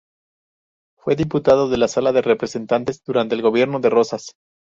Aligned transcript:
Fue 0.97 1.15
diputado 1.15 1.69
de 1.69 1.77
la 1.77 1.87
Sala 1.87 2.11
de 2.11 2.23
Representantes 2.23 3.03
durante 3.05 3.35
el 3.35 3.43
gobierno 3.43 3.79
de 3.79 3.91
Rosas. 3.91 4.31